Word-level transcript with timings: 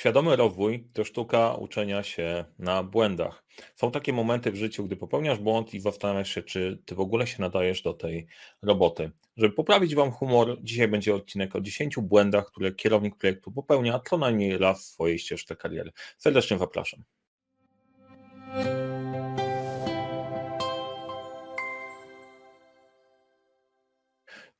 Świadomy 0.00 0.36
rozwój 0.36 0.88
to 0.92 1.04
sztuka 1.04 1.54
uczenia 1.54 2.02
się 2.02 2.44
na 2.58 2.82
błędach. 2.82 3.44
Są 3.76 3.90
takie 3.90 4.12
momenty 4.12 4.52
w 4.52 4.56
życiu, 4.56 4.84
gdy 4.84 4.96
popełniasz 4.96 5.38
błąd 5.38 5.74
i 5.74 5.80
zastanawiasz 5.80 6.34
się, 6.34 6.42
czy 6.42 6.82
ty 6.86 6.94
w 6.94 7.00
ogóle 7.00 7.26
się 7.26 7.42
nadajesz 7.42 7.82
do 7.82 7.94
tej 7.94 8.26
roboty. 8.62 9.10
Żeby 9.36 9.54
poprawić 9.54 9.94
Wam 9.94 10.10
humor, 10.10 10.58
dzisiaj 10.62 10.88
będzie 10.88 11.14
odcinek 11.14 11.56
o 11.56 11.60
10 11.60 11.96
błędach, 11.96 12.46
które 12.46 12.72
kierownik 12.72 13.16
projektu 13.16 13.52
popełnia 13.52 14.00
co 14.10 14.18
najmniej 14.18 14.58
raz 14.58 14.80
w 14.80 14.84
swojej 14.84 15.18
ścieżce 15.18 15.56
kariery. 15.56 15.90
Serdecznie 16.18 16.58
zapraszam. 16.58 17.02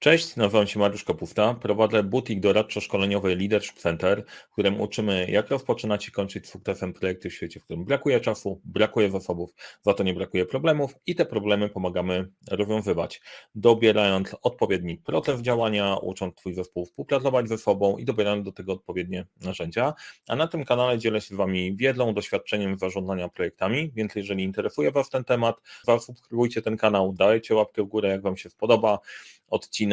Cześć, 0.02 0.36
nazywam 0.36 0.66
się 0.66 0.78
Mariusz 0.78 1.04
Kapufta, 1.04 1.54
prowadzę 1.54 2.02
butik 2.02 2.40
doradczo-szkoleniowy 2.40 3.36
Leadership 3.36 3.78
Center, 3.78 4.24
w 4.50 4.52
którym 4.52 4.80
uczymy 4.80 5.26
jak 5.30 5.48
rozpoczynać 5.48 6.08
i 6.08 6.12
kończyć 6.12 6.48
sukcesem 6.48 6.92
projekty 6.92 7.30
w 7.30 7.34
świecie, 7.34 7.60
w 7.60 7.64
którym 7.64 7.84
brakuje 7.84 8.20
czasu, 8.20 8.60
brakuje 8.64 9.10
zasobów, 9.10 9.54
za 9.82 9.94
to 9.94 10.02
nie 10.02 10.14
brakuje 10.14 10.46
problemów 10.46 10.94
i 11.06 11.14
te 11.14 11.26
problemy 11.26 11.68
pomagamy 11.68 12.28
rozwiązywać, 12.50 13.20
dobierając 13.54 14.36
odpowiedni 14.42 14.96
proces 14.96 15.40
działania, 15.40 15.96
ucząc 15.96 16.34
Twój 16.34 16.54
zespół 16.54 16.86
współpracować 16.86 17.48
ze 17.48 17.58
sobą 17.58 17.96
i 17.96 18.04
dobierając 18.04 18.44
do 18.44 18.52
tego 18.52 18.72
odpowiednie 18.72 19.26
narzędzia, 19.40 19.94
a 20.28 20.36
na 20.36 20.46
tym 20.46 20.64
kanale 20.64 20.98
dzielę 20.98 21.20
się 21.20 21.34
z 21.34 21.38
Wami 21.38 21.76
wiedzą, 21.76 22.14
doświadczeniem 22.14 22.78
zarządzania 22.78 23.28
projektami, 23.28 23.92
więc 23.94 24.14
jeżeli 24.14 24.44
interesuje 24.44 24.90
Was 24.90 25.10
ten 25.10 25.24
temat, 25.24 25.56
zasubskrybujcie 25.84 26.62
ten 26.62 26.76
kanał, 26.76 27.12
dajcie 27.12 27.54
łapkę 27.54 27.82
w 27.82 27.86
górę, 27.86 28.08
jak 28.08 28.22
Wam 28.22 28.36
się 28.36 28.50
spodoba, 28.50 28.98
odcinek. 29.50 29.89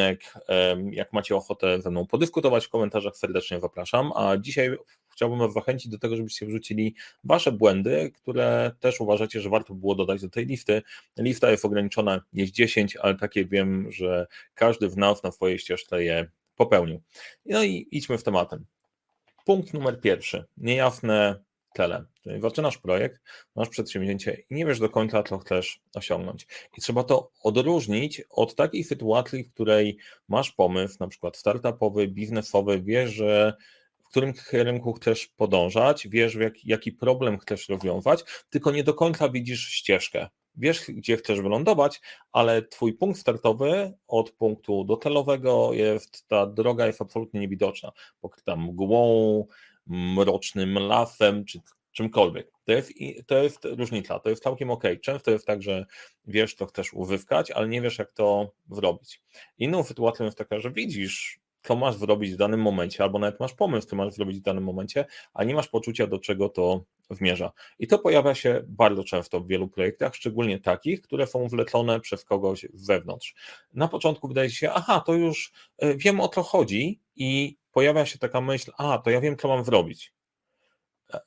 Jak 0.91 1.13
macie 1.13 1.35
ochotę 1.35 1.81
ze 1.81 1.91
mną 1.91 2.07
podyskutować 2.07 2.65
w 2.65 2.69
komentarzach, 2.69 3.17
serdecznie 3.17 3.59
zapraszam. 3.59 4.11
A 4.15 4.37
dzisiaj 4.37 4.77
chciałbym 5.13 5.39
Was 5.39 5.53
zachęcić 5.53 5.91
do 5.91 5.99
tego, 5.99 6.15
żebyście 6.15 6.45
wrzucili 6.45 6.95
Wasze 7.23 7.51
błędy, 7.51 8.11
które 8.15 8.71
też 8.79 9.01
uważacie, 9.01 9.41
że 9.41 9.49
warto 9.49 9.73
było 9.73 9.95
dodać 9.95 10.21
do 10.21 10.29
tej 10.29 10.45
listy. 10.45 10.81
Lista 11.17 11.51
jest 11.51 11.65
ograniczona, 11.65 12.21
jest 12.33 12.51
10, 12.51 12.95
ale 12.95 13.15
takie 13.15 13.45
wiem, 13.45 13.91
że 13.91 14.27
każdy 14.53 14.89
w 14.89 14.97
nas 14.97 15.23
na 15.23 15.31
swojej 15.31 15.59
ścieżce 15.59 16.03
je 16.03 16.29
popełnił. 16.55 17.01
No 17.45 17.63
i 17.63 17.87
idźmy 17.91 18.17
w 18.17 18.23
tematem. 18.23 18.65
Punkt 19.45 19.73
numer 19.73 20.01
pierwszy. 20.01 20.45
Niejasne 20.57 21.43
tele. 21.77 22.05
Czyli 22.23 22.41
zaczynasz 22.41 22.77
projekt, 22.77 23.21
masz 23.55 23.69
przedsięwzięcie 23.69 24.43
i 24.49 24.55
nie 24.55 24.65
wiesz 24.65 24.79
do 24.79 24.89
końca, 24.89 25.23
co 25.23 25.37
chcesz 25.37 25.81
osiągnąć. 25.95 26.47
I 26.77 26.81
trzeba 26.81 27.03
to 27.03 27.31
odróżnić 27.43 28.21
od 28.29 28.55
takiej 28.55 28.83
sytuacji, 28.83 29.43
w 29.43 29.53
której 29.53 29.97
masz 30.27 30.51
pomysł, 30.51 30.97
na 30.99 31.07
przykład 31.07 31.37
startupowy, 31.37 32.07
biznesowy, 32.07 32.81
wiesz, 32.81 33.11
że 33.11 33.53
w 33.99 34.09
którym 34.09 34.33
kierunku 34.51 34.93
chcesz 34.93 35.27
podążać, 35.27 36.07
wiesz, 36.07 36.35
jak, 36.35 36.65
jaki 36.65 36.91
problem 36.91 37.37
chcesz 37.37 37.69
rozwiązać, 37.69 38.23
tylko 38.49 38.71
nie 38.71 38.83
do 38.83 38.93
końca 38.93 39.29
widzisz 39.29 39.67
ścieżkę. 39.69 40.27
Wiesz, 40.55 40.81
gdzie 40.87 41.17
chcesz 41.17 41.41
wylądować, 41.41 42.01
ale 42.31 42.61
twój 42.61 42.93
punkt 42.93 43.19
startowy 43.19 43.93
od 44.07 44.31
punktu 44.31 44.83
docelowego 44.83 45.73
jest, 45.73 46.27
ta 46.27 46.45
droga 46.45 46.87
jest 46.87 47.01
absolutnie 47.01 47.39
niewidoczna, 47.39 47.91
pokryta 48.21 48.55
mgłą, 48.55 49.45
mrocznym 49.89 50.73
lasem, 50.73 51.45
czy 51.45 51.59
czymkolwiek. 51.91 52.51
To 52.65 52.71
jest, 52.71 52.93
to 53.27 53.43
jest 53.43 53.65
różnica, 53.65 54.19
to 54.19 54.29
jest 54.29 54.43
całkiem 54.43 54.71
ok. 54.71 54.83
Często 55.01 55.31
jest 55.31 55.47
tak, 55.47 55.61
że 55.61 55.85
wiesz, 56.25 56.53
co 56.53 56.65
chcesz 56.65 56.93
uzyskać, 56.93 57.51
ale 57.51 57.67
nie 57.67 57.81
wiesz, 57.81 57.97
jak 57.97 58.11
to 58.11 58.51
zrobić. 58.71 59.21
Inną 59.57 59.83
sytuacją 59.83 60.25
jest 60.25 60.37
taka, 60.37 60.59
że 60.59 60.71
widzisz, 60.71 61.39
co 61.61 61.75
masz 61.75 61.95
zrobić 61.95 62.33
w 62.33 62.37
danym 62.37 62.61
momencie, 62.61 63.03
albo 63.03 63.19
nawet 63.19 63.39
masz 63.39 63.53
pomysł, 63.53 63.87
co 63.87 63.95
masz 63.95 64.13
zrobić 64.13 64.39
w 64.39 64.43
danym 64.43 64.63
momencie, 64.63 65.05
a 65.33 65.43
nie 65.43 65.55
masz 65.55 65.67
poczucia, 65.67 66.07
do 66.07 66.19
czego 66.19 66.49
to 66.49 66.83
zmierza. 67.09 67.51
I 67.79 67.87
to 67.87 67.99
pojawia 67.99 68.35
się 68.35 68.61
bardzo 68.67 69.03
często 69.03 69.39
w 69.39 69.47
wielu 69.47 69.67
projektach, 69.67 70.15
szczególnie 70.15 70.59
takich, 70.59 71.01
które 71.01 71.27
są 71.27 71.47
wlecone 71.47 71.99
przez 71.99 72.25
kogoś 72.25 72.65
z 72.73 72.85
zewnątrz. 72.85 73.35
Na 73.73 73.87
początku 73.87 74.27
wydaje 74.27 74.49
się, 74.49 74.71
aha, 74.71 75.03
to 75.05 75.13
już 75.13 75.51
e, 75.77 75.95
wiem 75.95 76.19
o 76.19 76.27
co 76.27 76.43
chodzi 76.43 76.99
i 77.15 77.57
pojawia 77.77 78.05
się 78.05 78.19
taka 78.19 78.41
myśl, 78.41 78.71
a 78.77 78.97
to 78.97 79.09
ja 79.09 79.21
wiem, 79.21 79.37
co 79.37 79.47
mam 79.47 79.63
zrobić. 79.63 80.13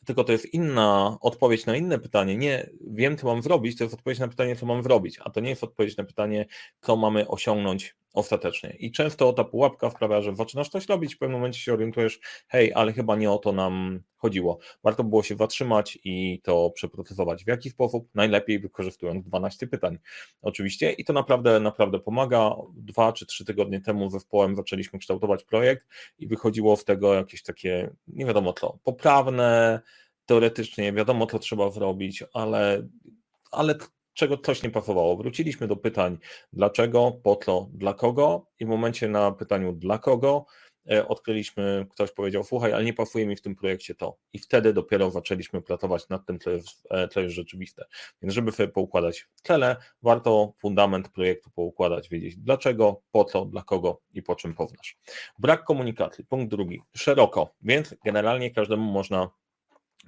Tylko 0.07 0.25
to 0.25 0.33
jest 0.33 0.55
inna 0.55 1.19
odpowiedź 1.21 1.67
na 1.67 1.77
inne 1.77 1.99
pytanie. 1.99 2.37
Nie 2.37 2.71
wiem, 2.81 3.17
co 3.17 3.27
mam 3.27 3.43
zrobić, 3.43 3.79
to 3.79 3.85
jest 3.85 3.95
odpowiedź 3.95 4.19
na 4.19 4.29
pytanie, 4.29 4.57
co 4.57 4.67
mam 4.67 4.83
zrobić, 4.83 5.19
a 5.25 5.31
to 5.31 5.41
nie 5.41 5.51
jest 5.51 5.65
odpowiedź 5.65 5.97
na 5.97 6.05
pytanie, 6.05 6.47
co 6.81 6.97
mamy 6.97 7.29
osiągnąć 7.29 7.97
ostatecznie. 8.15 8.77
I 8.79 8.93
często 8.93 9.33
ta 9.33 9.45
pułapka 9.45 9.91
sprawia, 9.91 10.23
że 10.23 10.37
zaczynasz 10.37 10.69
coś 10.69 10.89
robić, 10.89 11.15
w 11.15 11.19
pewnym 11.19 11.39
momencie 11.39 11.61
się 11.61 11.73
orientujesz, 11.73 12.21
hej, 12.49 12.73
ale 12.75 12.93
chyba 12.93 13.17
nie 13.17 13.31
o 13.31 13.39
to 13.39 13.53
nam 13.53 14.03
chodziło. 14.17 14.59
Warto 14.85 15.05
było 15.05 15.23
się 15.23 15.37
zatrzymać 15.37 15.99
i 16.05 16.41
to 16.45 16.71
przeprocesować. 16.71 17.45
W 17.45 17.49
jaki 17.49 17.71
sposób? 17.71 18.09
Najlepiej 18.15 18.61
wykorzystując 18.61 19.25
12 19.25 19.67
pytań. 19.67 19.99
Oczywiście 20.43 20.93
i 20.93 21.05
to 21.05 21.13
naprawdę, 21.13 21.61
naprawdę 21.61 21.99
pomaga. 21.99 22.55
Dwa 22.75 23.13
czy 23.13 23.27
trzy 23.27 23.45
tygodnie 23.45 23.81
temu 23.81 24.11
zespołem 24.11 24.57
zaczęliśmy 24.57 24.99
kształtować 24.99 25.45
projekt 25.45 25.87
i 26.19 26.27
wychodziło 26.27 26.77
z 26.77 26.85
tego 26.85 27.15
jakieś 27.15 27.43
takie, 27.43 27.91
nie 28.09 28.25
wiadomo 28.27 28.53
co, 28.53 28.79
poprawne, 28.85 29.81
teoretycznie 30.27 30.93
wiadomo, 30.93 31.27
co 31.27 31.39
trzeba 31.39 31.71
zrobić, 31.71 32.25
ale 32.33 32.89
ale 33.51 33.75
czego 34.21 34.39
coś 34.39 34.63
nie 34.63 34.71
pasowało. 34.71 35.17
Wróciliśmy 35.17 35.67
do 35.67 35.77
pytań 35.77 36.19
dlaczego, 36.53 37.13
po 37.23 37.37
co, 37.37 37.69
dla 37.73 37.95
kogo 37.95 38.47
i 38.59 38.67
w 38.67 38.69
momencie 38.69 39.09
na 39.09 39.33
pytaniu 39.33 39.73
dla 39.73 39.99
kogo 39.99 40.47
e, 40.91 41.09
odkryliśmy, 41.09 41.87
ktoś 41.91 42.13
powiedział, 42.13 42.45
słuchaj, 42.45 42.73
ale 42.73 42.85
nie 42.85 42.93
pasuje 42.93 43.27
mi 43.27 43.37
w 43.37 43.43
tym 43.43 43.57
projekcie 43.57 43.95
to. 43.95 44.19
I 44.33 44.39
wtedy 44.39 44.73
dopiero 44.73 45.11
zaczęliśmy 45.11 45.63
pracować 45.63 46.09
nad 46.09 46.27
tym, 46.27 46.39
co 46.39 46.51
jest, 46.51 46.87
e, 46.91 47.09
co 47.09 47.21
jest 47.21 47.35
rzeczywiste. 47.35 47.85
Więc 48.23 48.35
żeby 48.35 48.53
sobie 48.53 48.69
poukładać 48.69 49.29
cele, 49.35 49.77
warto 50.03 50.53
fundament 50.59 51.09
projektu 51.09 51.51
poukładać, 51.51 52.09
wiedzieć 52.09 52.37
dlaczego, 52.37 53.03
po 53.13 53.25
co, 53.25 53.45
dla 53.45 53.63
kogo 53.63 54.01
i 54.15 54.23
po 54.23 54.37
czym 54.37 54.55
poznasz. 54.55 54.99
Brak 55.39 55.65
komunikacji, 55.65 56.25
punkt 56.25 56.51
drugi, 56.51 56.83
szeroko, 56.97 57.55
więc 57.63 57.95
generalnie 58.05 58.51
każdemu 58.51 58.93
można 58.93 59.31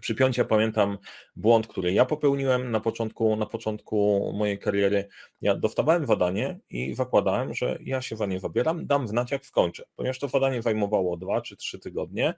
przypiąć. 0.02 0.36
Ja 0.38 0.44
pamiętam 0.44 0.98
błąd, 1.36 1.66
który 1.66 1.92
ja 1.92 2.04
popełniłem 2.04 2.70
na 2.70 2.80
początku, 2.80 3.36
na 3.36 3.46
początku 3.46 4.32
mojej 4.34 4.58
kariery. 4.58 5.08
Ja 5.40 5.56
dostawałem 5.56 6.06
zadanie 6.06 6.58
i 6.70 6.94
zakładałem, 6.94 7.54
że 7.54 7.78
ja 7.80 8.02
się 8.02 8.16
za 8.16 8.26
nie 8.26 8.40
zabieram, 8.40 8.86
dam 8.86 9.06
jak 9.30 9.46
skończę. 9.46 9.84
Ponieważ 9.96 10.18
to 10.18 10.28
zadanie 10.28 10.62
zajmowało 10.62 11.16
dwa 11.16 11.40
czy 11.40 11.56
trzy 11.56 11.78
tygodnie, 11.78 12.34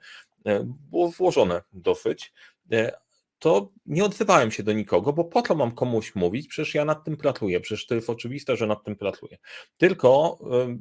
e, 0.46 0.64
było 0.90 1.08
włożone 1.08 1.62
dosyć, 1.72 2.32
e, 2.72 2.92
to 3.38 3.72
nie 3.86 4.04
odzywałem 4.04 4.50
się 4.50 4.62
do 4.62 4.72
nikogo, 4.72 5.12
bo 5.12 5.24
po 5.24 5.42
co 5.42 5.54
mam 5.54 5.72
komuś 5.72 6.14
mówić? 6.14 6.48
Przecież 6.48 6.74
ja 6.74 6.84
nad 6.84 7.04
tym 7.04 7.16
pracuję, 7.16 7.60
przecież 7.60 7.86
to 7.86 7.94
jest 7.94 8.10
oczywiste, 8.10 8.56
że 8.56 8.66
nad 8.66 8.84
tym 8.84 8.96
pracuję. 8.96 9.38
Tylko 9.78 10.38
e, 10.42 10.76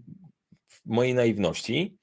w 0.67 0.85
mojej 0.85 1.13
naiwności 1.13 1.97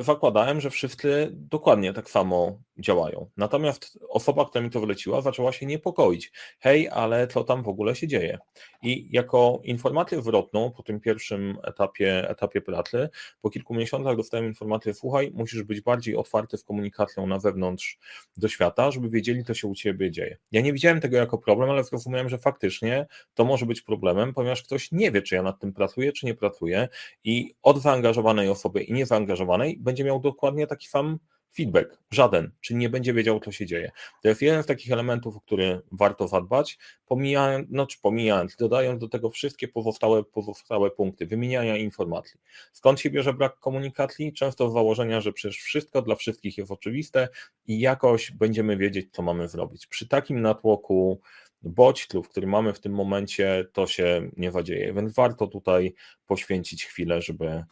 zakładałem, 0.00 0.60
że 0.60 0.70
wszyscy 0.70 1.28
dokładnie 1.32 1.92
tak 1.92 2.10
samo 2.10 2.62
działają. 2.78 3.30
Natomiast 3.36 3.98
osoba, 4.08 4.44
która 4.44 4.64
mi 4.64 4.70
to 4.70 4.80
wleciła, 4.80 5.20
zaczęła 5.20 5.52
się 5.52 5.66
niepokoić. 5.66 6.32
Hej, 6.58 6.88
ale 6.88 7.26
co 7.26 7.44
tam 7.44 7.62
w 7.62 7.68
ogóle 7.68 7.96
się 7.96 8.06
dzieje? 8.06 8.38
I 8.82 9.08
jako 9.12 9.60
informację 9.64 10.22
zwrotną 10.22 10.70
po 10.70 10.82
tym 10.82 11.00
pierwszym 11.00 11.58
etapie, 11.64 12.28
etapie 12.28 12.60
pracy, 12.60 13.08
po 13.40 13.50
kilku 13.50 13.74
miesiącach 13.74 14.16
dostałem 14.16 14.46
informację, 14.46 14.94
słuchaj, 14.94 15.32
musisz 15.34 15.62
być 15.62 15.80
bardziej 15.80 16.16
otwarty 16.16 16.56
z 16.56 16.64
komunikacją 16.64 17.26
na 17.26 17.38
wewnątrz 17.38 17.98
do 18.36 18.48
świata, 18.48 18.90
żeby 18.90 19.10
wiedzieli, 19.10 19.44
co 19.44 19.54
się 19.54 19.68
u 19.68 19.74
Ciebie 19.74 20.10
dzieje. 20.10 20.36
Ja 20.52 20.60
nie 20.60 20.72
widziałem 20.72 21.00
tego 21.00 21.16
jako 21.16 21.38
problem, 21.38 21.70
ale 21.70 21.84
zrozumiałem, 21.84 22.28
że 22.28 22.38
faktycznie 22.38 23.06
to 23.34 23.44
może 23.44 23.66
być 23.66 23.82
problemem, 23.82 24.34
ponieważ 24.34 24.62
ktoś 24.62 24.92
nie 24.92 25.12
wie, 25.12 25.22
czy 25.22 25.34
ja 25.34 25.42
nad 25.42 25.60
tym 25.60 25.72
pracuję, 25.72 26.12
czy 26.12 26.26
nie 26.26 26.34
pracuję 26.34 26.88
i 27.24 27.54
od 27.62 27.82
zaangażowanej 27.82 28.48
osoby 28.48 28.82
i 28.82 28.92
niezaangażowanej 28.92 29.78
będzie 29.80 30.04
miał 30.04 30.20
dokładnie 30.20 30.66
taki 30.66 30.86
sam 30.86 31.18
feedback, 31.56 31.98
żaden, 32.10 32.50
czy 32.60 32.74
nie 32.74 32.88
będzie 32.88 33.14
wiedział, 33.14 33.40
co 33.40 33.52
się 33.52 33.66
dzieje. 33.66 33.90
To 34.22 34.28
jest 34.28 34.42
jeden 34.42 34.62
z 34.62 34.66
takich 34.66 34.92
elementów, 34.92 35.36
o 35.36 35.40
który 35.40 35.80
warto 35.92 36.28
zadbać, 36.28 36.78
pomijając, 37.06 37.68
no 37.70 37.86
czy 37.86 37.98
pomijając, 38.02 38.56
dodając 38.56 39.00
do 39.00 39.08
tego 39.08 39.30
wszystkie 39.30 39.68
pozostałe, 39.68 40.24
pozostałe 40.24 40.90
punkty, 40.90 41.26
wymieniania 41.26 41.76
informacji. 41.76 42.40
Skąd 42.72 43.00
się 43.00 43.10
bierze 43.10 43.34
brak 43.34 43.58
komunikacji? 43.58 44.32
Często 44.32 44.70
z 44.70 44.72
założenia, 44.72 45.20
że 45.20 45.32
przecież 45.32 45.58
wszystko 45.58 46.02
dla 46.02 46.14
wszystkich 46.14 46.58
jest 46.58 46.70
oczywiste 46.70 47.28
i 47.66 47.80
jakoś 47.80 48.32
będziemy 48.32 48.76
wiedzieć, 48.76 49.06
co 49.12 49.22
mamy 49.22 49.48
zrobić. 49.48 49.86
Przy 49.86 50.08
takim 50.08 50.40
natłoku 50.40 51.20
bodźców, 51.62 52.28
który 52.28 52.46
mamy 52.46 52.72
w 52.72 52.80
tym 52.80 52.92
momencie, 52.92 53.64
to 53.72 53.86
się 53.86 54.30
nie 54.36 54.50
zadzieje, 54.50 54.92
więc 54.92 55.14
warto 55.14 55.46
tutaj 55.46 55.94
poświęcić 56.26 56.84
chwilę, 56.84 57.22
żeby 57.22 57.64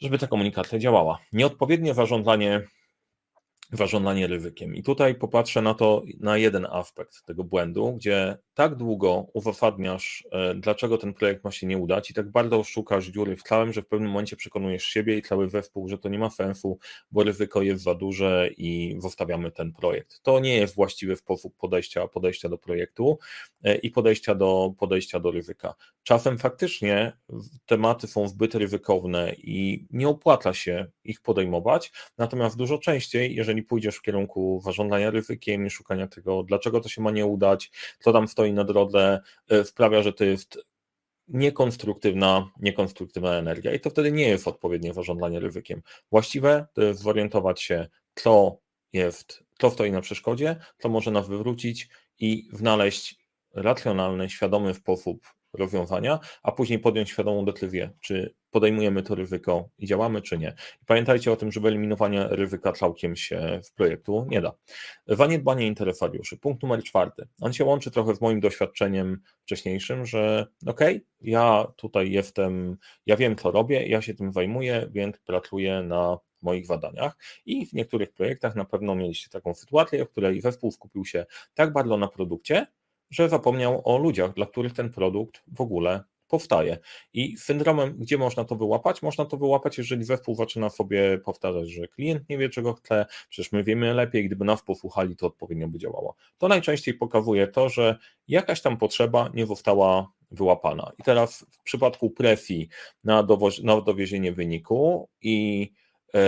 żeby 0.00 0.18
ta 0.18 0.26
komunikacja 0.26 0.78
działała. 0.78 1.18
Nieodpowiednie 1.32 1.94
zarządzanie 1.94 2.62
warządlanie 3.72 4.26
ryzykiem. 4.26 4.74
I 4.74 4.82
tutaj 4.82 5.14
popatrzę 5.14 5.62
na 5.62 5.74
to, 5.74 6.02
na 6.20 6.38
jeden 6.38 6.66
aspekt 6.70 7.24
tego 7.24 7.44
błędu, 7.44 7.92
gdzie 7.92 8.38
tak 8.54 8.74
długo 8.74 9.26
uzasadniasz, 9.32 10.24
e, 10.32 10.54
dlaczego 10.54 10.98
ten 10.98 11.14
projekt 11.14 11.44
ma 11.44 11.50
się 11.50 11.66
nie 11.66 11.78
udać 11.78 12.10
i 12.10 12.14
tak 12.14 12.30
bardzo 12.30 12.64
szukasz 12.64 13.06
dziury 13.06 13.36
w 13.36 13.42
całym, 13.42 13.72
że 13.72 13.82
w 13.82 13.86
pewnym 13.86 14.10
momencie 14.10 14.36
przekonujesz 14.36 14.84
siebie 14.84 15.18
i 15.18 15.22
cały 15.22 15.48
zespół, 15.48 15.88
że 15.88 15.98
to 15.98 16.08
nie 16.08 16.18
ma 16.18 16.30
sensu, 16.30 16.78
bo 17.10 17.22
ryzyko 17.22 17.62
jest 17.62 17.82
za 17.82 17.94
duże 17.94 18.48
i 18.56 18.96
zostawiamy 18.98 19.50
ten 19.50 19.72
projekt. 19.72 20.20
To 20.22 20.40
nie 20.40 20.56
jest 20.56 20.74
właściwy 20.74 21.16
sposób 21.16 21.56
podejścia, 21.56 22.08
podejścia 22.08 22.48
do 22.48 22.58
projektu 22.58 23.18
e, 23.62 23.76
i 23.76 23.90
podejścia 23.90 24.34
do, 24.34 24.74
podejścia 24.78 25.20
do 25.20 25.30
ryzyka. 25.30 25.74
Czasem 26.02 26.38
faktycznie 26.38 27.12
tematy 27.66 28.06
są 28.06 28.28
zbyt 28.28 28.54
ryzykowne 28.54 29.34
i 29.38 29.86
nie 29.90 30.08
opłaca 30.08 30.54
się 30.54 30.86
ich 31.04 31.20
podejmować, 31.20 31.92
natomiast 32.18 32.56
dużo 32.56 32.78
częściej, 32.78 33.34
jeżeli 33.34 33.59
pójdziesz 33.62 33.96
w 33.96 34.02
kierunku 34.02 34.60
zarządzania 34.64 35.10
ryzykiem 35.10 35.66
i 35.66 35.70
szukania 35.70 36.06
tego, 36.06 36.42
dlaczego 36.42 36.80
to 36.80 36.88
się 36.88 37.02
ma 37.02 37.10
nie 37.10 37.26
udać, 37.26 37.70
co 38.00 38.12
tam 38.12 38.28
stoi 38.28 38.52
na 38.52 38.64
drodze, 38.64 39.20
e, 39.48 39.64
sprawia, 39.64 40.02
że 40.02 40.12
to 40.12 40.24
jest 40.24 40.58
niekonstruktywna, 41.28 42.50
niekonstruktywna 42.60 43.34
energia 43.34 43.74
i 43.74 43.80
to 43.80 43.90
wtedy 43.90 44.12
nie 44.12 44.28
jest 44.28 44.48
odpowiednie 44.48 44.94
zarządzanie 44.94 45.40
ryzykiem. 45.40 45.82
Właściwe 46.10 46.66
to 46.72 46.82
jest 46.82 47.00
zorientować 47.00 47.62
się, 47.62 47.88
co 48.14 48.58
jest, 48.92 49.44
co 49.58 49.70
stoi 49.70 49.92
na 49.92 50.00
przeszkodzie, 50.00 50.56
co 50.78 50.88
może 50.88 51.10
nas 51.10 51.28
wywrócić 51.28 51.88
i 52.18 52.48
znaleźć 52.52 53.18
racjonalny, 53.54 54.30
świadomy 54.30 54.74
sposób 54.74 55.26
rozwiązania, 55.52 56.18
a 56.42 56.52
później 56.52 56.78
podjąć 56.78 57.10
świadomą 57.10 57.44
decyzję, 57.44 57.90
czy 58.00 58.34
podejmujemy 58.50 59.02
to 59.02 59.14
ryzyko 59.14 59.68
i 59.78 59.86
działamy, 59.86 60.22
czy 60.22 60.38
nie. 60.38 60.54
Pamiętajcie 60.86 61.32
o 61.32 61.36
tym, 61.36 61.52
że 61.52 61.60
wyeliminowanie 61.60 62.26
ryzyka 62.30 62.72
całkiem 62.72 63.16
się 63.16 63.60
w 63.64 63.74
projektu 63.74 64.26
nie 64.28 64.40
da. 64.40 64.52
Zaniedbanie 65.06 65.66
interesariuszy. 65.66 66.36
Punkt 66.36 66.62
numer 66.62 66.82
czwarty. 66.82 67.28
On 67.40 67.52
się 67.52 67.64
łączy 67.64 67.90
trochę 67.90 68.14
z 68.14 68.20
moim 68.20 68.40
doświadczeniem 68.40 69.22
wcześniejszym, 69.42 70.06
że 70.06 70.46
ok, 70.66 70.80
ja 71.20 71.66
tutaj 71.76 72.10
jestem, 72.10 72.76
ja 73.06 73.16
wiem, 73.16 73.36
co 73.36 73.50
robię, 73.50 73.86
ja 73.86 74.02
się 74.02 74.14
tym 74.14 74.32
zajmuję, 74.32 74.88
więc 74.90 75.18
pracuję 75.18 75.82
na 75.82 76.18
moich 76.42 76.66
badaniach 76.66 77.16
i 77.46 77.66
w 77.66 77.72
niektórych 77.72 78.12
projektach 78.12 78.56
na 78.56 78.64
pewno 78.64 78.94
mieliście 78.94 79.28
taką 79.28 79.54
sytuację, 79.54 80.04
w 80.04 80.10
której 80.10 80.40
zespół 80.40 80.70
skupił 80.70 81.04
się 81.04 81.26
tak 81.54 81.72
bardzo 81.72 81.96
na 81.96 82.08
produkcie, 82.08 82.66
że 83.10 83.28
zapomniał 83.28 83.82
o 83.84 83.98
ludziach, 83.98 84.34
dla 84.34 84.46
których 84.46 84.72
ten 84.72 84.90
produkt 84.90 85.42
w 85.46 85.60
ogóle 85.60 86.04
powstaje. 86.30 86.78
I 87.12 87.36
syndromem, 87.36 87.96
gdzie 87.98 88.18
można 88.18 88.44
to 88.44 88.56
wyłapać? 88.56 89.02
Można 89.02 89.24
to 89.24 89.36
wyłapać, 89.36 89.78
jeżeli 89.78 90.04
zespół 90.04 90.34
zaczyna 90.34 90.70
sobie 90.70 91.18
powtarzać, 91.18 91.70
że 91.70 91.88
klient 91.88 92.28
nie 92.28 92.38
wie, 92.38 92.48
czego 92.48 92.72
chce, 92.72 93.06
przecież 93.28 93.52
my 93.52 93.64
wiemy 93.64 93.94
lepiej, 93.94 94.26
gdyby 94.26 94.44
nas 94.44 94.62
posłuchali, 94.62 95.16
to 95.16 95.26
odpowiednio 95.26 95.68
by 95.68 95.78
działało. 95.78 96.14
To 96.38 96.48
najczęściej 96.48 96.94
pokazuje 96.94 97.48
to, 97.48 97.68
że 97.68 97.98
jakaś 98.28 98.62
tam 98.62 98.76
potrzeba 98.76 99.30
nie 99.34 99.46
została 99.46 100.12
wyłapana. 100.30 100.92
I 100.98 101.02
teraz 101.02 101.46
w 101.50 101.62
przypadku 101.62 102.10
presji 102.10 102.68
na, 103.04 103.26
na 103.62 103.80
dowiezienie 103.80 104.32
wyniku 104.32 105.08
i 105.22 105.60
yy, 106.14 106.20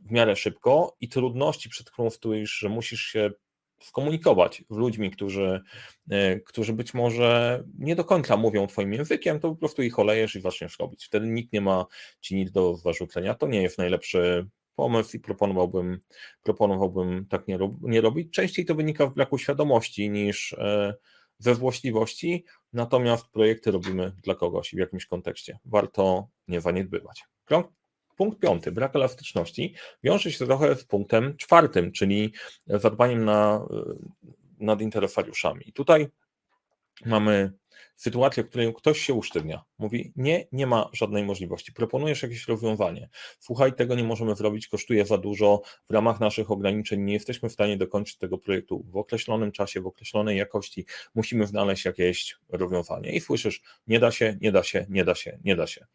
w 0.00 0.10
miarę 0.10 0.36
szybko 0.36 0.96
i 1.00 1.08
trudności, 1.08 1.68
przed 1.68 1.90
którą 1.90 2.10
stoisz, 2.10 2.58
że 2.58 2.68
musisz 2.68 3.00
się 3.00 3.30
skomunikować 3.84 4.64
z 4.70 4.76
ludźmi, 4.76 5.10
którzy, 5.10 5.62
e, 6.10 6.40
którzy 6.40 6.72
być 6.72 6.94
może 6.94 7.64
nie 7.78 7.96
do 7.96 8.04
końca 8.04 8.36
mówią 8.36 8.66
Twoim 8.66 8.92
językiem, 8.92 9.40
to 9.40 9.50
po 9.50 9.56
prostu 9.56 9.82
ich 9.82 9.98
olejesz 9.98 10.36
i 10.36 10.40
zaczniesz 10.40 10.78
robić. 10.78 11.04
Wtedy 11.04 11.26
nikt 11.26 11.52
nie 11.52 11.60
ma 11.60 11.86
Ci 12.20 12.34
nic 12.34 12.52
do 12.52 12.76
zarzucenia. 12.76 13.34
To 13.34 13.46
nie 13.46 13.62
jest 13.62 13.78
najlepszy 13.78 14.46
pomysł 14.74 15.16
i 15.16 15.20
proponowałbym, 15.20 16.00
proponowałbym 16.42 17.26
tak 17.26 17.48
nie, 17.48 17.58
nie 17.80 18.00
robić. 18.00 18.32
Częściej 18.32 18.64
to 18.64 18.74
wynika 18.74 19.06
w 19.06 19.14
braku 19.14 19.38
świadomości 19.38 20.10
niż 20.10 20.52
e, 20.52 20.94
we 21.40 21.54
złośliwości, 21.54 22.44
natomiast 22.72 23.28
projekty 23.28 23.70
robimy 23.70 24.12
dla 24.22 24.34
kogoś 24.34 24.70
w 24.70 24.78
jakimś 24.78 25.06
kontekście. 25.06 25.58
Warto 25.64 26.28
nie 26.48 26.60
zaniedbywać. 26.60 27.24
Punkt 28.22 28.40
piąty, 28.40 28.72
brak 28.72 28.96
elastyczności, 28.96 29.74
wiąże 30.02 30.32
się 30.32 30.46
trochę 30.46 30.76
z 30.76 30.84
punktem 30.84 31.36
czwartym, 31.36 31.92
czyli 31.92 32.32
zadbaniem 32.66 33.24
na, 33.24 33.66
nad 34.58 34.80
interesariuszami. 34.80 35.68
I 35.68 35.72
tutaj 35.72 36.08
mamy 37.06 37.52
sytuację, 37.96 38.42
w 38.42 38.48
której 38.48 38.74
ktoś 38.74 39.00
się 39.00 39.14
usztywnia, 39.14 39.62
mówi 39.78 40.12
nie, 40.16 40.46
nie 40.52 40.66
ma 40.66 40.88
żadnej 40.92 41.24
możliwości, 41.24 41.72
proponujesz 41.72 42.22
jakieś 42.22 42.48
rozwiązanie, 42.48 43.08
słuchaj, 43.38 43.72
tego 43.72 43.94
nie 43.94 44.04
możemy 44.04 44.34
zrobić, 44.34 44.68
kosztuje 44.68 45.06
za 45.06 45.18
dużo, 45.18 45.62
w 45.90 45.94
ramach 45.94 46.20
naszych 46.20 46.50
ograniczeń 46.50 47.00
nie 47.00 47.12
jesteśmy 47.12 47.48
w 47.48 47.52
stanie 47.52 47.76
dokończyć 47.76 48.16
tego 48.16 48.38
projektu 48.38 48.84
w 48.88 48.96
określonym 48.96 49.52
czasie, 49.52 49.80
w 49.80 49.86
określonej 49.86 50.38
jakości, 50.38 50.86
musimy 51.14 51.46
znaleźć 51.46 51.84
jakieś 51.84 52.36
rozwiązanie. 52.48 53.12
I 53.12 53.20
słyszysz, 53.20 53.62
nie 53.86 54.00
da 54.00 54.10
się, 54.10 54.36
nie 54.40 54.52
da 54.52 54.62
się, 54.62 54.86
nie 54.88 55.04
da 55.04 55.14
się, 55.14 55.38
nie 55.44 55.56
da 55.56 55.66
się 55.66 55.86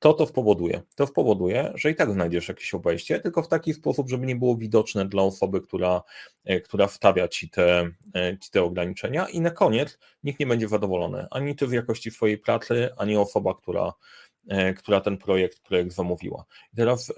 to 0.00 0.14
to 0.14 0.26
spowoduje? 0.26 0.82
To 0.94 1.06
spowoduje, 1.06 1.72
że 1.74 1.90
i 1.90 1.94
tak 1.94 2.12
znajdziesz 2.12 2.48
jakieś 2.48 2.74
obejście, 2.74 3.20
tylko 3.20 3.42
w 3.42 3.48
taki 3.48 3.74
sposób, 3.74 4.08
żeby 4.08 4.26
nie 4.26 4.36
było 4.36 4.56
widoczne 4.56 5.08
dla 5.08 5.22
osoby, 5.22 5.60
która, 5.60 6.02
e, 6.44 6.60
która 6.60 6.86
wstawia 6.86 7.28
ci 7.28 7.50
te, 7.50 7.90
e, 8.14 8.38
ci 8.38 8.50
te 8.50 8.62
ograniczenia 8.62 9.28
i 9.28 9.40
na 9.40 9.50
koniec 9.50 9.98
nikt 10.24 10.40
nie 10.40 10.46
będzie 10.46 10.68
zadowolony, 10.68 11.26
ani 11.30 11.56
ty 11.56 11.66
w 11.66 11.72
jakości 11.72 12.10
swojej 12.10 12.38
pracy, 12.38 12.88
ani 12.96 13.16
osoba, 13.16 13.54
która, 13.54 13.92
e, 14.48 14.74
która 14.74 15.00
ten 15.00 15.18
projekt, 15.18 15.60
projekt 15.60 15.92
zamówiła. 15.92 16.44
I 16.72 16.76
teraz 16.76 17.12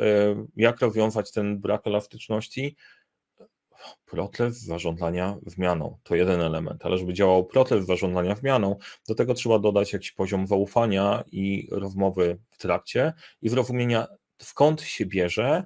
jak 0.56 0.80
rozwiązać 0.80 1.32
ten 1.32 1.60
brak 1.60 1.86
elastyczności? 1.86 2.76
Proces 4.04 4.62
zarządzania 4.62 5.36
zmianą. 5.46 5.98
To 6.02 6.14
jeden 6.14 6.40
element, 6.40 6.86
ale 6.86 6.98
żeby 6.98 7.14
działał 7.14 7.44
proces 7.44 7.86
zarządzania 7.86 8.36
zmianą, 8.36 8.76
do 9.08 9.14
tego 9.14 9.34
trzeba 9.34 9.58
dodać 9.58 9.92
jakiś 9.92 10.12
poziom 10.12 10.46
zaufania 10.46 11.24
i 11.32 11.68
rozmowy 11.70 12.38
w 12.50 12.58
trakcie 12.58 13.12
i 13.42 13.48
zrozumienia, 13.48 14.06
skąd 14.42 14.82
się 14.82 15.06
bierze, 15.06 15.64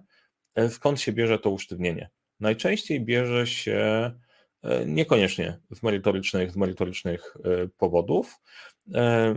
e, 0.55 0.69
skąd 0.71 1.01
się 1.01 1.13
bierze 1.13 1.39
to 1.39 1.51
usztywnienie. 1.51 2.11
Najczęściej 2.41 3.01
bierze 3.01 3.47
się 3.47 4.11
e, 4.63 4.87
niekoniecznie 4.87 5.59
z 5.71 5.83
merytorycznych, 5.83 6.51
z 6.51 6.57
merytorycznych 6.57 7.37
e, 7.45 7.69
powodów. 7.79 8.37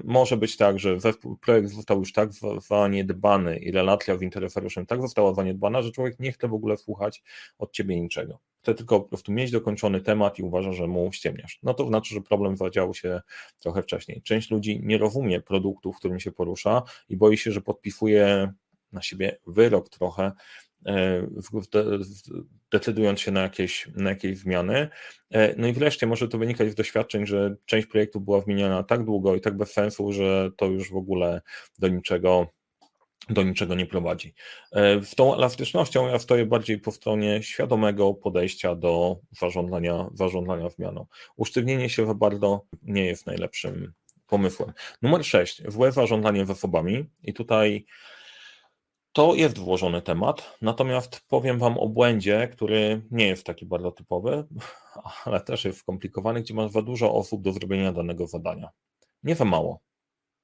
Może 0.03 0.37
być 0.37 0.57
tak, 0.57 0.79
że 0.79 0.97
projekt 1.41 1.69
został 1.69 1.99
już 1.99 2.13
tak 2.13 2.29
zaniedbany 2.67 3.57
i 3.57 3.71
relacja 3.71 4.17
z 4.17 4.21
interesariuszem 4.21 4.85
tak 4.85 5.01
została 5.01 5.33
zaniedbana, 5.33 5.81
że 5.81 5.91
człowiek 5.91 6.19
nie 6.19 6.31
chce 6.31 6.47
w 6.47 6.53
ogóle 6.53 6.77
słuchać 6.77 7.23
od 7.57 7.71
ciebie 7.71 8.01
niczego 8.01 8.39
chce 8.61 8.75
tylko 8.75 8.99
po 8.99 9.09
prostu 9.09 9.31
mieć 9.31 9.51
dokończony 9.51 10.01
temat 10.01 10.39
i 10.39 10.43
uważa, 10.43 10.71
że 10.71 10.87
mu 10.87 11.11
ściemniasz. 11.11 11.59
No 11.63 11.73
to 11.73 11.87
znaczy, 11.87 12.13
że 12.13 12.21
problem 12.21 12.57
zadział 12.57 12.93
się 12.93 13.21
trochę 13.59 13.83
wcześniej. 13.83 14.21
Część 14.21 14.51
ludzi 14.51 14.81
nie 14.83 14.97
rozumie 14.97 15.41
produktu, 15.41 15.93
w 15.93 15.97
którym 15.97 16.19
się 16.19 16.31
porusza 16.31 16.83
i 17.09 17.17
boi 17.17 17.37
się, 17.37 17.51
że 17.51 17.61
podpisuje 17.61 18.53
na 18.91 19.01
siebie 19.01 19.37
wyrok 19.47 19.89
trochę, 19.89 20.23
e, 20.23 20.31
decydując 22.71 23.19
się 23.19 23.31
na 23.31 23.41
jakieś, 23.41 23.87
na 23.95 24.09
jakieś 24.09 24.37
zmiany. 24.37 24.89
E, 25.31 25.55
no 25.57 25.67
i 25.67 25.73
wreszcie 25.73 26.07
może 26.07 26.27
to 26.27 26.37
wynikać 26.37 26.71
z 26.71 26.75
doświadczeń, 26.75 27.25
że 27.25 27.55
część 27.65 27.87
projektów 27.87 28.25
była 28.25 28.41
wymieniana 28.41 28.83
tak 28.83 29.05
długo 29.05 29.35
i 29.35 29.41
tak 29.41 29.57
bez 29.57 29.73
sensu, 29.73 30.11
że 30.11 30.49
to 30.57 30.65
już 30.65 30.91
w 30.91 30.95
ogóle 30.95 31.41
do 31.79 31.87
niczego 31.87 32.47
do 33.29 33.43
niczego 33.43 33.75
nie 33.75 33.85
prowadzi. 33.85 34.33
E, 34.71 35.03
z 35.03 35.15
tą 35.15 35.35
elastycznością 35.35 36.07
ja 36.07 36.19
stoję 36.19 36.45
bardziej 36.45 36.79
po 36.79 36.91
stronie 36.91 37.43
świadomego 37.43 38.13
podejścia 38.13 38.75
do 38.75 39.19
zarządzania, 39.31 40.09
zarządzania 40.13 40.69
zmianą. 40.69 41.05
Usztywnienie 41.35 41.89
się 41.89 42.05
za 42.05 42.13
bardzo 42.13 42.65
nie 42.83 43.05
jest 43.05 43.25
najlepszym 43.25 43.93
pomysłem. 44.27 44.73
Numer 45.01 45.25
6. 45.25 45.61
Złe 45.67 45.91
zarządzanie 45.91 46.45
zasobami 46.45 47.05
i 47.23 47.33
tutaj 47.33 47.85
to 49.13 49.35
jest 49.35 49.57
włożony 49.57 50.01
temat, 50.01 50.57
natomiast 50.61 51.21
powiem 51.27 51.59
Wam 51.59 51.77
o 51.77 51.87
błędzie, 51.87 52.47
który 52.47 53.01
nie 53.11 53.27
jest 53.27 53.45
taki 53.45 53.65
bardzo 53.65 53.91
typowy, 53.91 54.47
ale 55.25 55.41
też 55.41 55.65
jest 55.65 55.79
skomplikowany, 55.79 56.41
gdzie 56.41 56.53
masz 56.53 56.71
za 56.71 56.81
dużo 56.81 57.13
osób 57.13 57.41
do 57.41 57.51
zrobienia 57.51 57.93
danego 57.93 58.27
zadania. 58.27 58.69
Nie 59.23 59.35
za 59.35 59.45
mało 59.45 59.79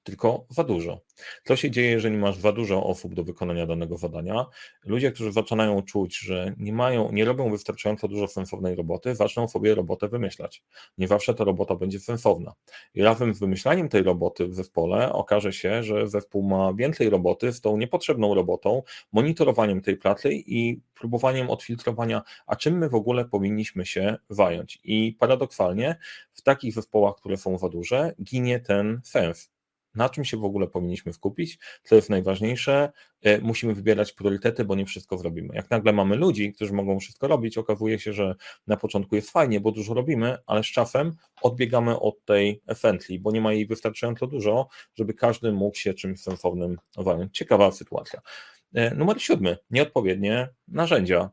tylko 0.05 0.45
za 0.49 0.63
dużo. 0.63 1.01
Co 1.43 1.55
się 1.55 1.71
dzieje, 1.71 1.91
jeżeli 1.91 2.17
masz 2.17 2.37
za 2.37 2.51
dużo 2.51 2.83
osób 2.83 3.13
do 3.13 3.23
wykonania 3.23 3.65
danego 3.65 3.97
zadania? 3.97 4.45
Ludzie, 4.85 5.11
którzy 5.11 5.31
zaczynają 5.31 5.81
czuć, 5.81 6.17
że 6.17 6.53
nie 6.57 6.73
mają, 6.73 7.11
nie 7.11 7.25
robią 7.25 7.51
wystarczająco 7.51 8.07
dużo 8.07 8.27
sensownej 8.27 8.75
roboty, 8.75 9.15
zaczną 9.15 9.47
sobie 9.47 9.75
robotę 9.75 10.07
wymyślać. 10.07 10.63
Nie 10.97 11.07
zawsze 11.07 11.33
ta 11.33 11.43
robota 11.43 11.75
będzie 11.75 11.99
sensowna. 11.99 12.53
I 12.93 13.03
razem 13.03 13.35
z 13.35 13.39
wymyślaniem 13.39 13.89
tej 13.89 14.03
roboty 14.03 14.47
w 14.47 14.55
zespole 14.55 15.13
okaże 15.13 15.53
się, 15.53 15.83
że 15.83 16.07
zespół 16.07 16.43
ma 16.43 16.73
więcej 16.73 17.09
roboty 17.09 17.53
z 17.53 17.61
tą 17.61 17.77
niepotrzebną 17.77 18.33
robotą, 18.33 18.83
monitorowaniem 19.11 19.81
tej 19.81 19.97
pracy 19.97 20.29
i 20.33 20.81
próbowaniem 20.93 21.49
odfiltrowania, 21.49 22.21
a 22.47 22.55
czym 22.55 22.77
my 22.77 22.89
w 22.89 22.95
ogóle 22.95 23.25
powinniśmy 23.25 23.85
się 23.85 24.17
zająć. 24.29 24.79
I 24.83 25.15
paradoksalnie 25.19 25.95
w 26.33 26.41
takich 26.41 26.73
zespołach, 26.73 27.15
które 27.15 27.37
są 27.37 27.57
za 27.57 27.69
duże, 27.69 28.15
ginie 28.23 28.59
ten 28.59 29.01
sens 29.03 29.54
na 29.95 30.09
czym 30.09 30.25
się 30.25 30.37
w 30.37 30.45
ogóle 30.45 30.67
powinniśmy 30.67 31.13
skupić, 31.13 31.59
co 31.83 31.95
jest 31.95 32.09
najważniejsze. 32.09 32.91
E, 33.21 33.41
musimy 33.41 33.73
wybierać 33.73 34.13
priorytety, 34.13 34.65
bo 34.65 34.75
nie 34.75 34.85
wszystko 34.85 35.17
zrobimy. 35.17 35.55
Jak 35.55 35.69
nagle 35.69 35.93
mamy 35.93 36.15
ludzi, 36.15 36.53
którzy 36.53 36.73
mogą 36.73 36.99
wszystko 36.99 37.27
robić, 37.27 37.57
okazuje 37.57 37.99
się, 37.99 38.13
że 38.13 38.35
na 38.67 38.77
początku 38.77 39.15
jest 39.15 39.29
fajnie, 39.29 39.59
bo 39.59 39.71
dużo 39.71 39.93
robimy, 39.93 40.37
ale 40.45 40.63
z 40.63 40.67
czasem 40.67 41.11
odbiegamy 41.41 41.99
od 41.99 42.25
tej 42.25 42.61
efentli, 42.67 43.19
bo 43.19 43.31
nie 43.31 43.41
ma 43.41 43.53
jej 43.53 43.67
wystarczająco 43.67 44.27
dużo, 44.27 44.67
żeby 44.95 45.13
każdy 45.13 45.51
mógł 45.51 45.77
się 45.77 45.93
czymś 45.93 46.21
sensownym 46.21 46.77
zająć. 46.97 47.37
Ciekawa 47.37 47.71
sytuacja. 47.71 48.21
E, 48.73 48.95
numer 48.95 49.21
siódmy, 49.21 49.57
nieodpowiednie 49.69 50.49
narzędzia. 50.67 51.29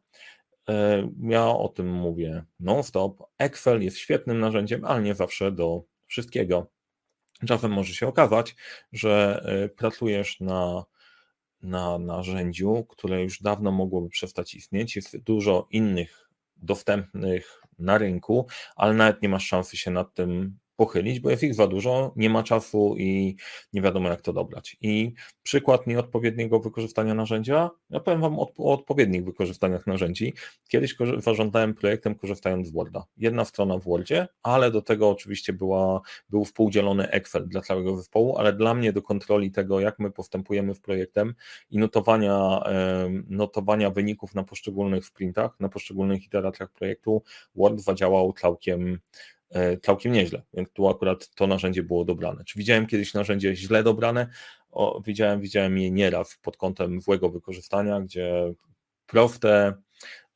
E, 0.69 1.09
ja 1.23 1.47
o 1.47 1.69
tym 1.69 1.93
mówię 1.93 2.45
non-stop. 2.61 3.23
Excel 3.39 3.83
jest 3.83 3.99
świetnym 3.99 4.41
narzędziem, 4.41 4.85
ale 4.85 5.03
nie 5.03 5.15
zawsze 5.15 5.53
do 5.53 5.83
wszystkiego. 6.07 6.72
Czasem 7.47 7.73
może 7.73 7.95
się 7.95 8.09
okazać, 8.09 8.57
że 8.93 9.43
e, 9.47 9.69
pracujesz 9.69 10.41
na, 10.41 10.85
na 11.63 11.99
narzędziu, 11.99 12.85
które 12.89 13.23
już 13.23 13.43
dawno 13.43 13.73
mogłoby 13.73 14.09
przestać 14.09 14.55
istnieć. 14.55 14.97
Jest 14.97 15.17
dużo 15.17 15.67
innych 15.71 16.31
dostępnych 16.57 17.63
na 17.79 17.99
rynku, 17.99 18.47
ale 18.77 18.95
nawet 18.95 19.23
nie 19.23 19.29
masz 19.29 19.47
szansy 19.47 19.77
się 19.77 19.91
nad 19.91 20.15
tym 20.15 20.59
pochylić, 20.77 21.21
bo 21.21 21.31
jest 21.31 21.43
ich 21.43 21.55
za 21.55 21.67
dużo, 21.67 22.13
nie 22.17 22.31
ma 22.31 22.43
czasu 22.43 22.95
i 22.99 23.37
nie 23.73 23.83
wiadomo 23.83 24.09
jak 24.09 24.21
to 24.21 24.33
dobrać. 24.33 24.77
I 24.81 25.13
przykład 25.43 25.87
nieodpowiedniego 25.87 26.61
wykorzystania 26.61 27.15
narzędzia, 27.15 27.71
ja 27.91 28.01
powiem 28.01 28.21
Wam 28.21 28.39
o, 28.39 28.53
odpowiednich 28.57 29.25
wykorzystaniach 29.25 29.87
narzędzi. 29.87 30.35
Kiedyś 30.69 30.97
zarządzałem 31.19 31.75
projektem 31.75 32.15
korzystając 32.15 32.69
z 32.69 32.73
Worda. 32.73 33.05
Jedna 33.17 33.45
strona 33.45 33.79
w 33.79 33.85
Wordzie, 33.85 34.29
ale 34.43 34.71
do 34.71 34.83
tego 34.83 35.11
oczywiście 35.11 35.53
była, 35.53 36.01
był 36.31 36.45
współdzielony 36.45 37.11
Excel 37.11 37.49
dla 37.49 37.61
całego 37.61 37.97
zespołu, 37.97 38.39
ale 38.39 38.53
dla 38.53 38.75
mnie 38.75 38.93
do 38.93 39.03
kontroli 39.03 39.51
tego, 39.51 39.81
jak 39.81 39.99
my 39.99 40.11
postępujemy 40.11 40.75
w 40.75 40.81
projektem 40.81 41.35
i 41.71 41.79
notowania, 41.79 42.63
notowania 43.29 43.91
wyników 43.91 44.35
na 44.35 44.45
poszczególnych 44.45 45.05
sprintach, 45.05 45.61
na 45.61 45.69
poszczególnych 45.69 46.25
iteracjach 46.25 46.71
projektu, 46.73 47.23
Word 47.55 47.81
zadziałał 47.81 48.33
całkiem 48.33 48.99
całkiem 49.83 50.13
nieźle, 50.13 50.43
więc 50.55 50.69
tu 50.73 50.89
akurat 50.89 51.29
to 51.35 51.47
narzędzie 51.47 51.83
było 51.83 52.05
dobrane. 52.05 52.45
Czy 52.45 52.59
widziałem 52.59 52.87
kiedyś 52.87 53.15
narzędzie 53.15 53.57
źle 53.57 53.83
dobrane? 53.83 54.27
O, 54.71 55.03
widziałem, 55.07 55.41
widziałem 55.41 55.79
je 55.79 55.91
nieraz 55.91 56.39
pod 56.43 56.57
kątem 56.57 57.01
złego 57.01 57.31
wykorzystania, 57.31 58.01
gdzie 58.01 58.55
proste 59.07 59.75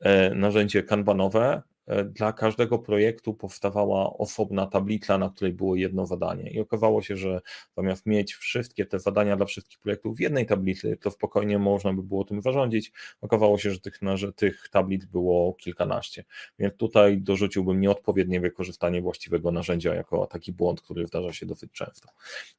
e, 0.01 0.35
narzędzie 0.35 0.83
kanbanowe 0.83 1.63
E, 1.63 1.76
dla 2.05 2.33
każdego 2.33 2.79
projektu 2.79 3.35
powstawała 3.35 4.17
osobna 4.17 4.67
tablica, 4.67 5.19
na 5.19 5.31
której 5.31 5.53
było 5.53 5.77
jedno 5.77 6.07
zadanie. 6.07 6.51
I 6.51 6.61
okazało 6.61 7.03
się, 7.03 7.17
że 7.17 7.41
zamiast 7.77 8.07
mieć 8.07 8.35
wszystkie 8.35 8.87
te 8.87 8.99
zadania 8.99 9.37
dla 9.37 9.47
wszystkich 9.47 9.79
projektów 9.79 10.17
w 10.17 10.21
jednej 10.21 10.47
tablicy, 10.47 10.97
to 11.01 11.11
spokojnie 11.11 11.59
można 11.59 11.93
by 11.93 12.03
było 12.03 12.25
tym 12.25 12.43
zarządzić. 12.43 12.93
Okazało 13.21 13.59
się, 13.59 13.71
że 13.71 13.81
tych, 13.81 13.99
że 14.15 14.33
tych 14.33 14.69
tablic 14.69 15.05
było 15.05 15.55
kilkanaście. 15.55 16.25
Więc 16.59 16.77
tutaj 16.77 17.19
dorzuciłbym 17.19 17.81
nieodpowiednie 17.81 18.41
wykorzystanie 18.41 19.03
właściwego 19.03 19.53
narzędzia 19.53 19.95
jako 19.95 20.27
taki 20.27 20.53
błąd, 20.53 20.81
który 20.81 21.07
zdarza 21.07 21.33
się 21.33 21.47
dosyć 21.47 21.73
często. 21.73 22.09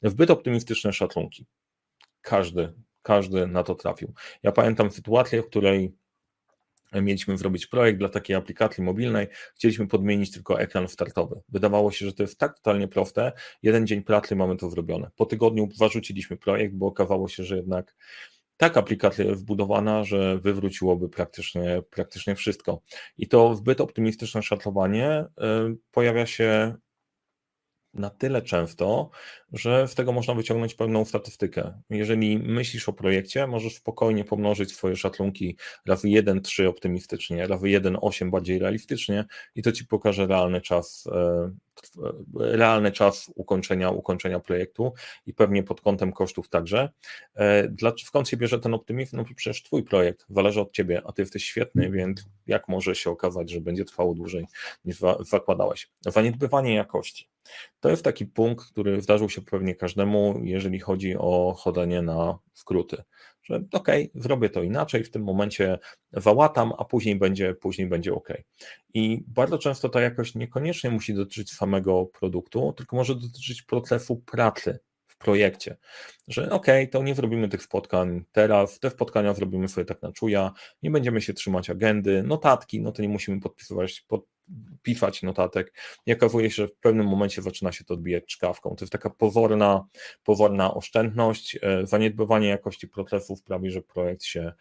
Zbyt 0.03 0.31
optymistyczne 0.31 0.93
szacunki. 0.93 1.46
Każdy, 2.22 2.74
każdy 3.01 3.48
na 3.48 3.63
to 3.63 3.75
trafił. 3.75 4.13
Ja 4.43 4.51
pamiętam 4.51 4.91
sytuację, 4.91 5.41
w 5.43 5.48
której 5.48 5.93
mieliśmy 6.94 7.38
zrobić 7.38 7.67
projekt 7.67 8.00
dla 8.00 8.10
takiej 8.10 8.36
aplikacji 8.36 8.84
mobilnej, 8.84 9.27
chcieliśmy 9.56 9.88
podmienić 9.88 10.32
tylko 10.32 10.60
ekran 10.60 10.88
startowy. 10.88 11.41
Wydawało 11.50 11.91
się, 11.91 12.06
że 12.06 12.13
to 12.13 12.24
jest 12.24 12.39
tak 12.39 12.56
totalnie 12.56 12.88
proste, 12.88 13.32
jeden 13.63 13.88
dzień 13.88 14.03
pracy 14.03 14.36
mamy 14.36 14.58
to 14.58 14.70
zrobione. 14.70 15.10
Po 15.15 15.25
tygodniu 15.25 15.70
zarzuciliśmy 15.75 16.38
projekt, 16.38 16.75
bo 16.75 16.88
okazało 16.88 17.27
się, 17.27 17.44
że 17.44 17.58
jednak 17.58 17.96
tak 18.58 18.77
aplikacja 18.77 19.25
jest 19.25 19.41
wbudowana, 19.41 20.03
że 20.03 20.39
wywróciłoby 20.39 21.10
praktycznie, 21.10 21.82
praktycznie 21.89 22.36
wszystko. 22.36 22.82
I 23.17 23.27
to 23.27 23.56
zbyt 23.56 23.82
optymistyczne 23.82 24.44
szacowanie 24.44 25.22
y, 25.22 25.77
pojawia 25.91 26.25
się 26.25 26.75
na 27.94 28.10
tyle 28.10 28.41
często, 28.41 29.10
że 29.53 29.88
z 29.88 29.96
tego 29.96 30.12
można 30.12 30.34
wyciągnąć 30.34 30.75
pewną 30.75 31.06
statystykę. 31.06 31.82
Jeżeli 31.89 32.39
myślisz 32.39 32.89
o 32.89 32.94
projekcie, 32.94 33.48
możesz 33.48 33.75
spokojnie 33.75 34.24
pomnożyć 34.25 34.75
swoje 34.75 34.96
szacunki 34.96 35.58
razy 35.86 36.08
1,3 36.08 36.67
optymistycznie, 36.67 37.48
razy 37.48 37.65
1,8 37.65 38.29
bardziej 38.29 38.60
realistycznie 38.60 39.25
i 39.56 39.62
to 39.62 39.72
ci 39.72 39.86
pokaże 39.86 40.27
realny 40.27 40.62
czas, 40.62 41.08
e, 41.12 41.51
realny 42.36 42.91
czas 42.91 43.32
ukończenia, 43.36 43.89
ukończenia 43.89 44.39
projektu 44.39 44.94
i 45.25 45.34
pewnie 45.34 45.63
pod 45.63 45.82
kątem 45.82 46.13
kosztów 46.13 46.50
także. 46.50 46.89
E, 47.36 47.67
dla, 47.67 47.94
skąd 48.06 48.29
się 48.29 48.38
bierze 48.38 48.60
ten 48.60 48.74
optymizm? 48.74 49.17
No 49.17 49.24
przecież 49.36 49.63
twój 49.63 49.84
projekt 49.84 50.25
zależy 50.29 50.62
od 50.62 50.72
ciebie, 50.72 51.01
a 51.06 51.12
ty 51.12 51.22
jesteś 51.22 51.44
świetny, 51.44 51.91
więc 51.91 52.25
jak 52.48 52.67
może 52.67 52.96
się 52.96 53.10
okazać, 53.10 53.50
że 53.50 53.62
będzie 53.62 53.86
trwało 53.86 54.13
dłużej 54.13 54.46
niż 54.86 54.98
zakładałeś? 55.20 55.89
Zaniedbywanie 56.01 56.75
jakości. 56.75 57.29
To 57.79 57.89
jest 57.89 58.03
taki 58.03 58.25
punkt, 58.25 58.65
który 58.65 59.01
zdarzył 59.01 59.29
się 59.29 59.41
pewnie 59.41 59.75
każdemu, 59.75 60.41
jeżeli 60.43 60.79
chodzi 60.79 61.15
o 61.17 61.55
chodzenie 61.57 62.01
na 62.01 62.39
skróty. 62.53 63.03
Że 63.43 63.63
okej, 63.71 64.11
zrobię 64.15 64.49
to 64.49 64.63
inaczej, 64.63 65.03
w 65.03 65.11
tym 65.11 65.23
momencie 65.23 65.79
załatam, 66.13 66.73
a 66.77 66.85
później 66.85 67.15
będzie, 67.15 67.53
później 67.53 67.87
będzie 67.87 68.13
ok. 68.13 68.29
I 68.93 69.23
bardzo 69.27 69.57
często 69.57 69.89
ta 69.89 70.01
jakość 70.01 70.35
niekoniecznie 70.35 70.89
musi 70.89 71.13
dotyczyć 71.13 71.51
samego 71.53 72.05
produktu, 72.05 72.73
tylko 72.77 72.95
może 72.95 73.15
dotyczyć 73.15 73.61
procesu 73.61 74.15
pracy 74.15 74.79
w 75.07 75.17
projekcie, 75.17 75.77
że 76.27 76.49
ok, 76.49 76.65
to 76.91 77.03
nie 77.03 77.15
zrobimy 77.15 77.49
tych 77.49 77.63
spotkań 77.63 78.23
teraz, 78.31 78.79
te 78.79 78.89
spotkania 78.89 79.33
zrobimy 79.33 79.67
sobie 79.67 79.85
tak 79.85 80.01
na 80.01 80.11
czuja, 80.11 80.51
nie 80.83 80.91
będziemy 80.91 81.21
się 81.21 81.33
trzymać 81.33 81.69
agendy, 81.69 82.23
notatki, 82.23 82.81
no 82.81 82.91
to 82.91 83.01
nie 83.01 83.09
musimy 83.09 83.39
podpisywać, 83.41 84.01
pod, 84.07 84.25
pisać 84.83 85.23
notatek 85.23 85.73
i 86.05 86.13
okazuje 86.13 86.49
się, 86.49 86.55
że 86.55 86.67
w 86.67 86.75
pewnym 86.75 87.07
momencie 87.07 87.41
zaczyna 87.41 87.71
się 87.71 87.83
to 87.83 87.93
odbijać 87.93 88.25
czkawką. 88.25 88.75
To 88.75 88.85
jest 88.85 88.91
taka 88.91 89.09
powolna, 89.09 89.87
powolna 90.23 90.73
oszczędność, 90.73 91.57
e, 91.61 91.87
zaniedbywanie 91.87 92.47
jakości 92.47 92.87
procesów 92.87 93.39
sprawi, 93.39 93.71
że 93.71 93.81
projekt 93.81 94.23
się 94.23 94.53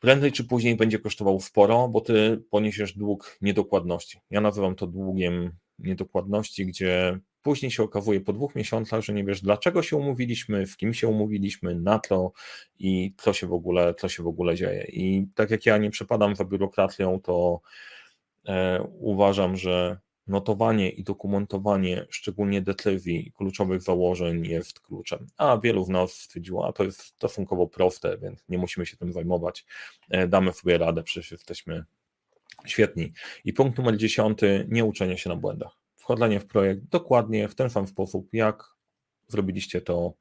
prędzej 0.00 0.32
czy 0.32 0.44
później 0.44 0.76
będzie 0.76 0.98
kosztował 0.98 1.40
sporo, 1.40 1.88
bo 1.88 2.00
ty 2.00 2.42
poniesiesz 2.50 2.92
dług 2.92 3.38
niedokładności. 3.40 4.18
Ja 4.30 4.40
nazywam 4.40 4.74
to 4.74 4.86
długiem 4.86 5.52
niedokładności, 5.78 6.66
gdzie 6.66 7.18
później 7.42 7.70
się 7.70 7.82
okazuje 7.82 8.20
po 8.20 8.32
dwóch 8.32 8.54
miesiącach, 8.54 9.00
że 9.00 9.12
nie 9.12 9.24
wiesz 9.24 9.40
dlaczego 9.40 9.82
się 9.82 9.96
umówiliśmy, 9.96 10.66
w 10.66 10.76
kim 10.76 10.94
się 10.94 11.08
umówiliśmy, 11.08 11.74
na 11.74 11.98
to 11.98 12.32
i 12.78 13.14
co 13.16 13.32
się 13.32 13.46
w 13.46 13.52
ogóle, 13.52 13.94
co 13.94 14.08
się 14.08 14.22
w 14.22 14.26
ogóle 14.26 14.56
dzieje. 14.56 14.86
I 14.88 15.26
tak 15.34 15.50
jak 15.50 15.66
ja 15.66 15.78
nie 15.78 15.90
przepadam 15.90 16.36
za 16.36 16.44
biurokracją, 16.44 17.20
to 17.20 17.60
uważam, 18.98 19.56
że 19.56 19.98
notowanie 20.26 20.90
i 20.90 21.04
dokumentowanie 21.04 22.06
szczególnie 22.10 22.62
decyzji 22.62 23.32
kluczowych 23.36 23.82
założeń 23.82 24.46
jest 24.46 24.80
kluczem. 24.80 25.26
A 25.36 25.58
wielu 25.58 25.84
z 25.84 25.88
nas 25.88 26.12
stwierdziło, 26.12 26.68
a 26.68 26.72
to 26.72 26.84
jest 26.84 27.02
stosunkowo 27.02 27.66
proste, 27.66 28.18
więc 28.18 28.44
nie 28.48 28.58
musimy 28.58 28.86
się 28.86 28.96
tym 28.96 29.12
zajmować. 29.12 29.66
E, 30.10 30.28
damy 30.28 30.52
sobie 30.52 30.78
radę, 30.78 31.02
przecież 31.02 31.30
jesteśmy 31.30 31.84
świetni. 32.66 33.12
I 33.44 33.52
punkt 33.52 33.78
numer 33.78 33.96
dziesiąty, 33.96 34.66
nie 34.68 34.84
uczenie 34.84 35.18
się 35.18 35.30
na 35.30 35.36
błędach. 35.36 35.76
Wchodzenie 35.96 36.40
w 36.40 36.46
projekt 36.46 36.82
dokładnie 36.82 37.48
w 37.48 37.54
ten 37.54 37.70
sam 37.70 37.86
sposób, 37.86 38.28
jak 38.32 38.74
zrobiliście 39.28 39.80
to 39.80 40.14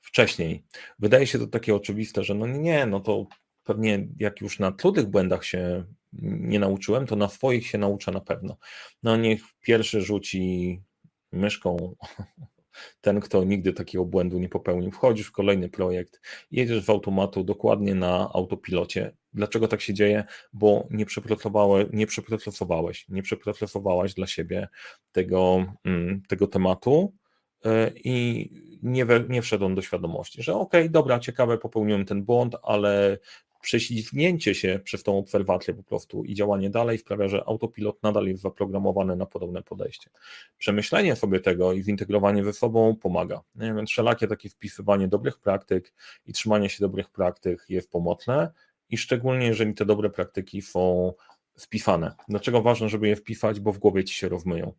wcześniej. 0.00 0.64
Wydaje 0.98 1.26
się 1.26 1.38
to 1.38 1.46
takie 1.46 1.74
oczywiste, 1.74 2.24
że 2.24 2.34
no 2.34 2.46
nie, 2.46 2.86
no 2.86 3.00
to 3.00 3.26
pewnie 3.64 4.08
jak 4.18 4.40
już 4.40 4.58
na 4.58 4.72
trudnych 4.72 5.06
błędach 5.06 5.44
się 5.44 5.84
nie 6.12 6.58
nauczyłem, 6.58 7.06
to 7.06 7.16
na 7.16 7.28
swoich 7.28 7.66
się 7.66 7.78
nauczę 7.78 8.12
na 8.12 8.20
pewno. 8.20 8.56
No 9.02 9.16
niech 9.16 9.40
pierwszy 9.60 10.02
rzuci 10.02 10.82
myszką 11.32 11.94
ten, 13.00 13.20
kto 13.20 13.44
nigdy 13.44 13.72
takiego 13.72 14.04
błędu 14.04 14.38
nie 14.38 14.48
popełnił. 14.48 14.90
Wchodzisz 14.90 15.26
w 15.26 15.32
kolejny 15.32 15.68
projekt, 15.68 16.20
jedziesz 16.50 16.84
w 16.84 16.90
automatu 16.90 17.44
dokładnie 17.44 17.94
na 17.94 18.30
autopilocie. 18.34 19.16
Dlaczego 19.32 19.68
tak 19.68 19.80
się 19.80 19.94
dzieje? 19.94 20.24
Bo 20.52 20.86
nie 20.90 21.06
nie 21.92 22.06
przepracowałeś, 22.06 23.08
nie 23.08 23.22
przepracowałaś 23.22 24.14
dla 24.14 24.26
siebie 24.26 24.68
tego, 25.12 25.66
mm, 25.84 26.22
tego 26.28 26.46
tematu 26.46 27.14
e, 27.64 27.90
i 28.04 28.50
nie, 28.82 29.06
nie 29.28 29.42
wszedłem 29.42 29.74
do 29.74 29.82
świadomości, 29.82 30.42
że 30.42 30.54
okej, 30.54 30.80
okay, 30.80 30.90
dobra, 30.90 31.18
ciekawe, 31.18 31.58
popełniłem 31.58 32.04
ten 32.04 32.24
błąd, 32.24 32.56
ale 32.62 33.18
prześlizgnięcie 33.60 34.54
się 34.54 34.80
przez 34.84 35.02
tą 35.02 35.18
obserwację 35.18 35.74
po 35.74 35.82
prostu 35.82 36.24
i 36.24 36.34
działanie 36.34 36.70
dalej 36.70 36.98
sprawia, 36.98 37.28
że 37.28 37.44
autopilot 37.46 38.02
nadal 38.02 38.26
jest 38.26 38.42
zaprogramowany 38.42 39.16
na 39.16 39.26
podobne 39.26 39.62
podejście. 39.62 40.10
Przemyślenie 40.58 41.16
sobie 41.16 41.40
tego 41.40 41.72
i 41.72 41.82
zintegrowanie 41.82 42.44
ze 42.44 42.52
sobą 42.52 42.96
pomaga. 42.96 43.40
Nie? 43.54 43.74
Więc 43.74 43.90
wszelakie 43.90 44.26
takie 44.26 44.48
wpisywanie 44.48 45.08
dobrych 45.08 45.38
praktyk 45.38 45.92
i 46.26 46.32
trzymanie 46.32 46.68
się 46.68 46.78
dobrych 46.80 47.10
praktyk 47.10 47.64
jest 47.68 47.90
pomocne 47.90 48.50
i 48.90 48.96
szczególnie 48.96 49.46
jeżeli 49.46 49.74
te 49.74 49.84
dobre 49.84 50.10
praktyki 50.10 50.62
są 50.62 51.12
wpisane. 51.58 52.14
Dlaczego 52.28 52.62
ważne, 52.62 52.88
żeby 52.88 53.08
je 53.08 53.16
wpisać? 53.16 53.60
Bo 53.60 53.72
w 53.72 53.78
głowie 53.78 54.04
ci 54.04 54.14
się 54.14 54.28
rozmyją. 54.28 54.72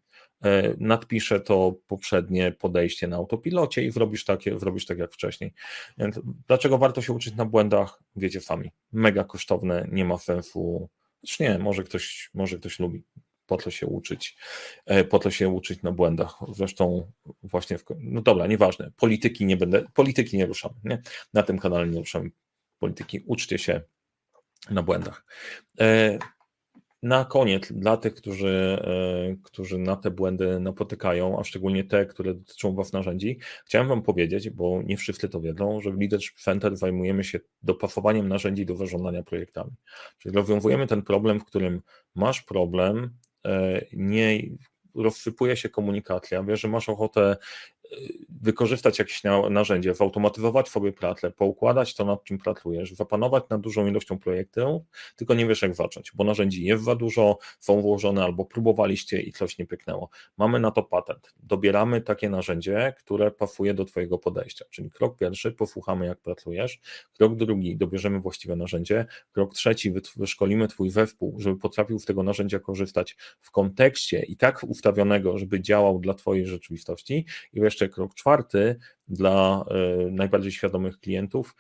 E, 0.44 0.74
Nadpiszę 0.78 1.40
to 1.40 1.76
poprzednie 1.88 2.52
podejście 2.52 3.08
na 3.08 3.16
autopilocie 3.16 3.84
i 3.84 3.92
zrobisz, 3.92 4.26
takie, 4.26 4.60
zrobisz 4.60 4.86
tak 4.86 4.98
jak 4.98 5.14
wcześniej. 5.14 5.54
Więc 5.98 6.20
Dlaczego 6.48 6.78
warto 6.78 7.02
się 7.02 7.14
uczyć 7.14 7.36
na 7.36 7.46
błędach? 7.46 8.00
Wiecie 8.16 8.42
sami. 8.42 8.72
Mega 8.92 9.24
kosztowne, 9.24 9.88
nie 9.92 10.06
ma 10.06 10.18
sensu. 10.18 10.90
Znaczy 11.24 11.44
nie, 11.44 11.60
może 11.60 11.84
ktoś, 11.84 12.30
może 12.34 12.58
ktoś 12.58 12.80
lubi. 12.80 13.04
Po 13.46 13.58
to 13.58 13.72
się 13.72 13.88
uczyć, 13.88 14.38
e, 14.86 15.04
po 15.04 15.20
to 15.20 15.32
się 15.32 15.50
uczyć 15.50 15.82
na 15.82 15.92
błędach. 15.92 16.38
Zresztą 16.52 17.12
właśnie, 17.44 17.78
w, 17.78 17.84
no 18.00 18.22
dobra, 18.22 18.48
nieważne. 18.48 18.92
Polityki 18.98 19.46
nie 19.46 19.58
będę, 19.58 19.86
polityki 19.94 20.38
nie 20.38 20.46
ruszamy, 20.46 20.76
nie? 20.84 21.02
Na 21.34 21.44
tym 21.44 21.60
kanale 21.60 21.88
nie 21.88 22.00
ruszamy 22.00 22.30
polityki. 22.80 23.24
Uczcie 23.26 23.58
się 23.58 23.82
na 24.70 24.84
błędach. 24.84 25.26
Na 27.04 27.26
koniec, 27.26 27.72
dla 27.72 27.98
tych, 27.98 28.16
którzy, 28.16 28.80
e, 28.82 29.36
którzy 29.44 29.78
na 29.78 29.96
te 29.96 30.12
błędy 30.12 30.60
napotykają, 30.60 31.40
a 31.40 31.44
szczególnie 31.44 31.84
te, 31.84 32.06
które 32.06 32.34
dotyczą 32.34 32.76
Was 32.76 32.94
narzędzi, 32.94 33.40
chciałem 33.66 33.88
Wam 33.88 34.02
powiedzieć, 34.02 34.50
bo 34.50 34.82
nie 34.86 34.98
wszyscy 34.98 35.30
to 35.30 35.42
wiedzą, 35.42 35.82
że 35.82 35.92
w 35.92 36.00
Leadership 36.00 36.36
Center 36.36 36.78
zajmujemy 36.78 37.24
się 37.24 37.40
dopasowaniem 37.64 38.28
narzędzi 38.28 38.66
do 38.66 38.76
zarządzania 38.76 39.24
projektami. 39.24 39.72
Czyli 40.18 40.36
rozwiązujemy 40.36 40.88
ten 40.88 41.02
problem, 41.02 41.40
w 41.40 41.46
którym 41.46 41.82
masz 42.16 42.42
problem, 42.42 43.18
e, 43.46 43.86
nie 43.94 44.42
rozsypuje 44.96 45.58
się 45.58 45.70
komunikacja, 45.70 46.44
wiesz, 46.44 46.62
że 46.62 46.68
masz 46.68 46.90
ochotę 46.90 47.38
wykorzystać 48.42 49.00
jakieś 49.00 49.24
na- 49.24 49.50
narzędzie, 49.50 49.96
zautomatyzować 49.96 50.70
sobie 50.70 50.94
pracę, 50.94 51.32
poukładać 51.32 51.96
to, 51.96 52.06
nad 52.06 52.24
czym 52.24 52.38
pracujesz, 52.38 52.94
zapanować 52.94 53.44
nad 53.50 53.62
dużą 53.62 53.88
ilością 53.88 54.20
projektów, 54.20 54.82
tylko 55.16 55.34
nie 55.34 55.48
wiesz 55.48 55.62
jak 55.62 55.76
zacząć, 55.76 56.12
bo 56.16 56.24
narzędzi 56.24 56.64
jest 56.64 56.84
za 56.84 56.96
dużo, 56.96 57.38
są 57.60 57.82
włożone 57.82 58.24
albo 58.24 58.46
próbowaliście 58.46 59.22
i 59.22 59.32
coś 59.32 59.58
nie 59.58 59.66
pyknęło. 59.66 60.10
Mamy 60.38 60.60
na 60.60 60.72
to 60.72 60.84
patent. 60.84 61.34
Dobieramy 61.44 62.02
takie 62.02 62.30
narzędzie, 62.30 62.94
które 62.98 63.32
pasuje 63.32 63.74
do 63.74 63.86
Twojego 63.86 64.18
podejścia. 64.18 64.66
Czyli 64.70 64.92
krok 64.92 65.18
pierwszy, 65.18 65.52
posłuchamy 65.52 66.06
jak 66.06 66.20
pracujesz, 66.20 66.80
krok 67.18 67.36
drugi, 67.36 67.78
dobierzemy 67.78 68.20
właściwe 68.20 68.56
narzędzie, 68.56 69.06
krok 69.32 69.54
trzeci, 69.54 69.94
wyszkolimy 70.16 70.68
Twój 70.68 70.90
zespół, 70.90 71.36
żeby 71.40 71.58
potrafił 71.58 72.00
z 72.00 72.06
tego 72.06 72.24
narzędzia 72.24 72.60
korzystać 72.60 73.18
w 73.42 73.52
kontekście 73.52 74.24
i 74.24 74.38
tak 74.38 74.64
ustawionego, 74.64 75.38
żeby 75.38 75.62
działał 75.62 76.00
dla 76.00 76.14
Twojej 76.14 76.46
rzeczywistości 76.46 77.26
i 77.54 77.60
jeszcze 77.82 77.96
krok 77.96 78.14
czwarty, 78.14 78.76
dla 79.08 79.66
e, 79.70 80.12
najbardziej 80.12 80.52
świadomych 80.52 81.00
klientów, 81.00 81.56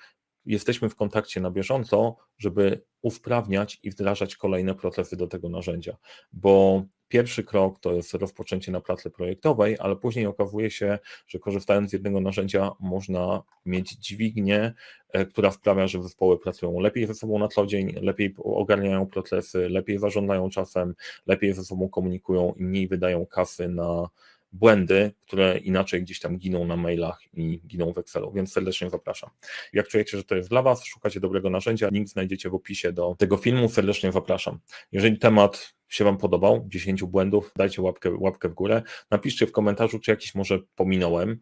jesteśmy 0.46 0.90
w 0.90 0.96
kontakcie 0.96 1.42
na 1.42 1.52
bieżąco, 1.52 2.18
żeby 2.38 2.82
usprawniać 3.02 3.80
i 3.84 3.90
wdrażać 3.90 4.36
kolejne 4.36 4.76
procesy 4.76 5.18
do 5.18 5.28
tego 5.28 5.50
narzędzia, 5.50 5.98
bo 6.32 6.84
pierwszy 7.08 7.44
krok 7.44 7.80
to 7.80 7.94
jest 7.94 8.14
rozpoczęcie 8.14 8.72
na 8.72 8.82
pracy 8.82 9.10
projektowej, 9.10 9.78
ale 9.80 9.96
później 9.96 10.26
okazuje 10.26 10.72
się, 10.72 11.00
że 11.28 11.40
korzystając 11.40 11.90
z 11.90 11.94
jednego 11.94 12.22
narzędzia 12.22 12.72
można 12.80 13.44
mieć 13.66 13.92
dźwignię, 13.92 14.74
e, 15.10 15.26
która 15.26 15.52
sprawia, 15.52 15.88
że 15.88 16.04
zespoły 16.04 16.40
pracują 16.40 16.80
lepiej 16.80 17.08
ze 17.08 17.14
sobą 17.14 17.40
na 17.40 17.48
co 17.48 17.66
dzień, 17.66 17.96
lepiej 18.02 18.36
ogarniają 18.38 19.08
procesy, 19.08 19.70
lepiej 19.70 20.00
zarządzają 20.00 20.50
czasem, 20.50 20.96
lepiej 21.28 21.54
ze 21.54 21.64
sobą 21.64 21.90
komunikują 21.90 22.54
i 22.54 22.64
mniej 22.64 22.88
wydają 22.88 23.26
kasy 23.26 23.68
na 23.68 24.10
błędy, 24.51 25.12
które 25.22 25.58
inaczej 25.58 26.01
gdzieś 26.01 26.20
tam 26.20 26.38
giną 26.38 26.65
na 26.65 26.75
mailach 26.75 27.20
i 27.34 27.62
giną 27.68 27.94
w 27.94 27.98
Excelu, 27.98 28.32
więc 28.32 28.53
serdecznie 28.53 28.89
zapraszam. 28.89 29.29
Jak 29.74 29.88
czujecie, 29.88 30.18
że 30.18 30.24
to 30.24 30.36
jest 30.36 30.50
dla 30.50 30.62
Was, 30.62 30.86
szukacie 30.86 31.20
dobrego 31.20 31.50
narzędzia, 31.50 31.89
link 31.91 32.08
znajdziecie 32.08 32.50
w 32.50 32.56
opisie 32.56 32.91
do 32.94 33.15
tego 33.18 33.38
filmu, 33.38 33.70
serdecznie 33.70 34.12
zapraszam. 34.12 34.60
Jeżeli 34.91 35.18
temat 35.18 35.74
się 35.89 36.03
Wam 36.03 36.18
podobał, 36.18 36.65
10 36.68 37.03
błędów, 37.03 37.51
dajcie 37.56 37.82
łapkę, 37.82 38.12
łapkę 38.12 38.50
w 38.50 38.53
górę, 38.53 38.82
napiszcie 39.12 39.48
w 39.48 39.51
komentarzu, 39.51 40.00
czy 40.00 40.12
jakiś 40.12 40.36
może 40.36 40.60
pominąłem 40.75 41.39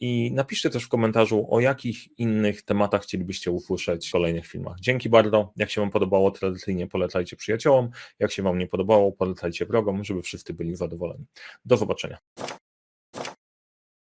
i 0.00 0.32
napiszcie 0.34 0.70
też 0.70 0.84
w 0.84 0.88
komentarzu, 0.88 1.46
o 1.50 1.60
jakich 1.60 2.18
innych 2.18 2.62
tematach 2.62 3.02
chcielibyście 3.02 3.50
usłyszeć 3.50 4.08
w 4.08 4.12
kolejnych 4.12 4.46
filmach. 4.46 4.80
Dzięki 4.80 5.08
bardzo, 5.08 5.52
jak 5.56 5.70
się 5.70 5.80
Wam 5.80 5.90
podobało, 5.90 6.30
tradycyjnie 6.30 6.86
polecajcie 6.86 7.36
przyjaciołom, 7.36 7.90
jak 8.18 8.32
się 8.32 8.42
Wam 8.42 8.58
nie 8.58 8.66
podobało, 8.66 9.12
polecajcie 9.12 9.66
wrogom, 9.66 10.04
żeby 10.04 10.22
wszyscy 10.22 10.54
byli 10.54 10.76
zadowoleni. 10.76 11.24
Do 11.64 11.76
zobaczenia. 11.76 12.18